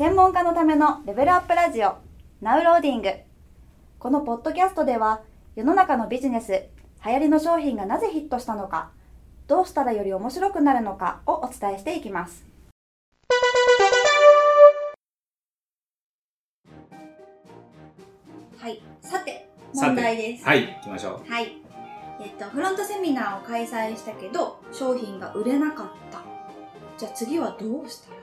[0.00, 1.98] 専門家のためのレベルアップラジオ
[2.40, 3.10] ナウローディング。
[3.98, 5.20] このポッドキャストでは
[5.56, 6.52] 世の中のビジネス
[7.04, 8.92] 流行りの商品がなぜヒットしたのか
[9.46, 12.46] どうしたらより面白くなるのかをお伝えしていきます。
[18.56, 18.82] はい。
[19.02, 20.46] さて問題です。
[20.46, 21.58] はい、行きましょはい。
[22.22, 26.22] えっと、フロントセミナーを開催したけど、商品が売れなかった。
[26.96, 28.16] じゃあ次はどうしたら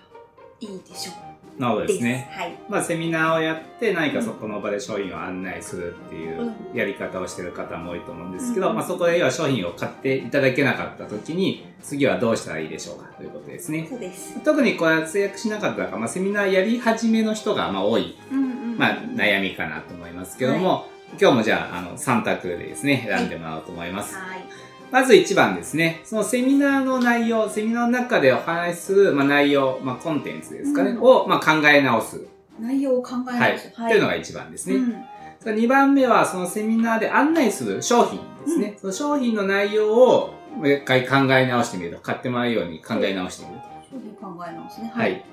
[0.59, 1.36] いいでしょう？
[1.57, 2.29] なるほうどですね。
[2.31, 2.57] はい。
[2.69, 13.87] まあ、セミナーをやって何かそこの場で商品を案内するっていううんやり方をしてる方も多いと思うんですけど、うんまあ、そこで要は商品を買っていただけなかった時に次はどうしたらいいでしょうかということですね。
[13.89, 14.39] そうです。
[14.43, 18.43] 特にこれは通訳しなかったか、まあ、セミナーやり始めの人がまあ多い、うんう
[18.75, 18.77] ん。
[18.77, 20.87] まあ、悩みかなと思いますけども、
[21.19, 24.15] 今日もじゃああの3択でですね選んでもらおうと思います。
[24.15, 24.45] はい。
[24.91, 26.01] まず1番ですね。
[26.03, 32.25] そのセミナーの内容、セミナーの中でお話しする、まあ、内容、まあ、コンテンツですかね、うんを、まあ、考え直す。
[32.59, 33.53] 内容を考えはい。
[33.53, 33.71] ます。
[33.75, 34.75] というのが1番ですね。
[34.75, 34.95] うん。
[35.39, 38.77] それ2番目は、そのセミナーで案内する商品ですね。
[38.79, 44.91] その商品の内容を、もう一回考え直してみると、買ってもらうように考え直してみる商品考え直すね。
[44.93, 44.99] と。
[44.99, 45.23] はい。。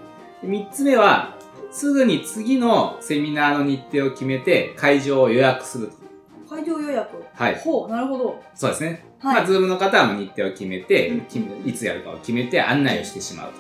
[0.43, 1.37] で3つ目は、
[1.71, 6.55] すぐに次のセミナーの日程を決めて、会場を予約すると。
[6.55, 7.24] 会場予約。
[7.35, 7.55] はい。
[7.57, 8.43] ほう、なるほど。
[8.55, 9.05] そうですね。
[9.19, 9.35] はい。
[9.37, 11.27] まあ、 Zoom の方はもう日程を決めて、うん
[11.65, 13.53] いつやるかを決めて案内をしてしまう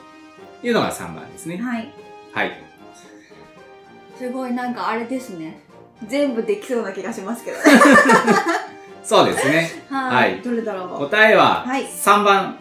[0.61, 1.59] というのが3番ですね。
[1.59, 1.93] はい。
[2.33, 2.53] はい。
[4.17, 5.61] すごいなんかあれですね。
[6.07, 7.57] 全部できそうな気がしますけど。
[9.03, 9.71] そうですね。
[9.91, 10.89] はいどれだろう。
[11.11, 12.59] 答えははい3番。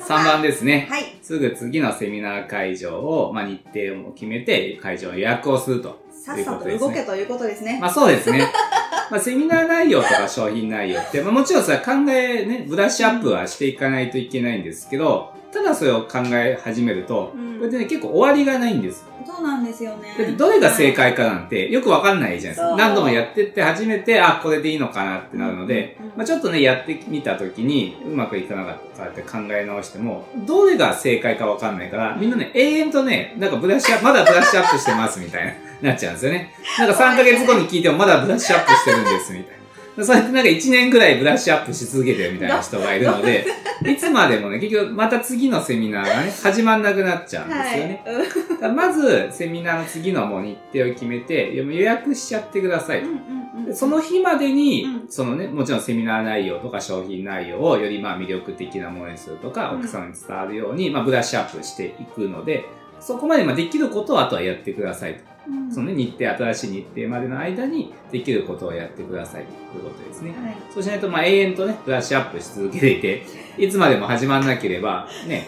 [0.00, 0.86] 3番ですね。
[0.90, 1.16] はい。
[1.22, 6.04] すぐ次のセミナー会場を、まあ、日程を決めて会場を予約をすると。
[6.12, 7.78] さっさと動けということですね。
[7.80, 8.40] まあそうですね。
[9.10, 19.06] まあセミナー内容とか商品内容って、まあもちろんさ考えね、ブラッシュアップはしていかないといけないんですけど、ただそれを考え始めると、うんこれでね、結構終わりがないんです。
[19.26, 20.14] そうなんですよね。
[20.16, 22.76] だってどれが正解かなんてよくわかんないじゃないですか。
[22.76, 36.54] 何度もやってって初めて、あ、これでいいのかなってなるので、うんうんまあ、ちょっとね、やってみたときにうまくいかなかったって考え直しても、どれが正解かわかんないから、みんなね、永遠とね、なんかブラッシュアップ、まだブラッシュアップしてますみたいな、なっちゃうんですよね。
[36.78, 39.65] なんか3ヶ月後に聞いてもまだブラッシュアップしてるんですみたいな。
[40.04, 43.46] そうやってなんか1年ぐらいブラッシュアップし続けてるみたいな人がいるので、
[43.86, 48.02] いつまでもね、結局また次のセミナーがね、 始まんなくなっちゃうんですよね。
[48.60, 48.72] はい。
[48.72, 53.06] まず、セミナーの次のもう日程を決めて、予約しちゃってくださいと。
[53.06, 62.66] うんうんでその日までに、うんそのね、もちろんセミナー内容とか商品内容をよりまあ魅力的なものにするとか、うんお客様に伝わるように、まあブラッシュアップしていくので、
[63.06, 65.20] そこまでまあできることをあとはやってくださいと。
[65.48, 70.30] うんそのね、日程、新しい日程までの間にできることをやってくださいということですね。
[70.30, 70.56] はい。
[70.74, 73.24] そうしないと、まあ、永遠とね、ブラッシュアップし続けていて、
[73.58, 75.46] いつまでも始まんなければ、ね、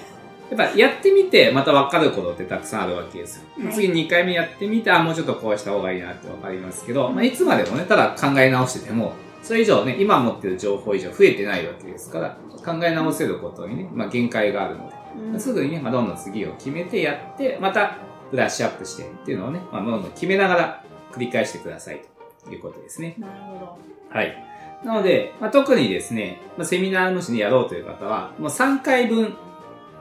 [0.50, 3.64] やっぱやってみて、また分かることってたくさんあるわけですよ。
[3.64, 14.94] はい次2回目やってみて、あ、もうちょっとこうした方がいいなって分かりますけど、まあ、いつまでもね、ただ考え直してても、それ以上ね、今持ってる情報以上増えてないわけですから、考え直せることにね、まあ、限界があるので、
[15.32, 17.96] うんすぐにね、まあ、どんどん次を決めてやって、また
[18.30, 22.02] ブラッシュアップしてっていうのをね、まあ、どんどん決めながら繰り返してください
[22.44, 23.14] ということですね。
[23.18, 23.78] なるほ
[24.10, 24.44] はい。
[24.84, 29.34] なので、まあ、特にですね、まあ、セミナーもしね、やろうという方は、もう3回分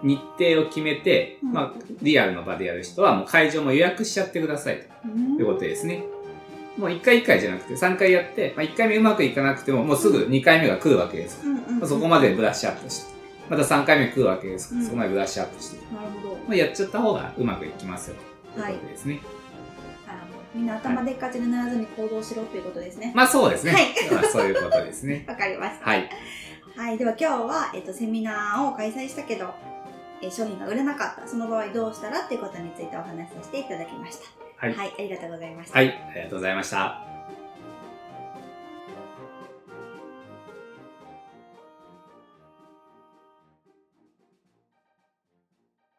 [0.03, 5.13] 日程を決めて、うんまあ、リアルの場でやる人はもう会場も予約しちゃってくださいとど。
[5.13, 6.03] うんいうことですね。
[6.77, 11.41] もう1回1回じゃなくて3回やって、まあ、1回目うまくいかなくてももうすぐ2回目が来るわけです。
[11.85, 13.13] そこまでブラッシュアップして、
[13.49, 16.35] また3回目来るわけですから、うんそこまでブラッシュアップして、なるほど。
[16.47, 18.15] まあ、やっちゃった方がうまくいきますよ
[18.55, 19.19] とはいいうことですね。
[20.53, 23.11] みんな頭でっかちにならずに行動しろということですね。
[23.15, 23.73] まあそうですね。
[23.73, 25.25] はいまあそういうことですね。
[25.29, 25.85] わかりました。
[25.85, 26.09] はい。
[26.75, 29.53] はい、では今日は、えっと、セミナーを開催したけど、
[30.21, 31.27] えー商品が売れなかった。
[31.27, 34.36] その場合どうしたらっていうことについてお話しさせていただきました。
[34.57, 35.77] はいはい、ありがとうございました。
[35.77, 35.89] はい。
[35.89, 37.16] ありがとうございました。